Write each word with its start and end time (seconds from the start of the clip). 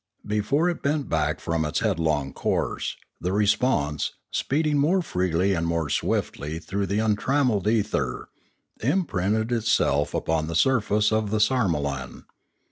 Before 0.25 0.67
it 0.67 0.81
bent 0.81 1.09
back 1.09 1.39
from 1.39 1.63
its 1.63 1.81
headlong 1.81 2.33
course, 2.33 2.95
the 3.19 3.31
response, 3.31 4.11
speeding 4.31 4.79
more 4.79 5.03
freely 5.03 5.53
and 5.53 5.67
more 5.67 5.91
swiftly 5.91 6.57
through 6.57 6.87
the 6.87 6.97
untrammelled 6.97 7.67
ether, 7.67 8.29
im 8.81 9.05
printed 9.05 9.51
itself 9.51 10.15
upon 10.15 10.47
the 10.47 10.55
face 10.55 11.11
of 11.11 11.29
the 11.29 11.37
sarmolan. 11.39 12.23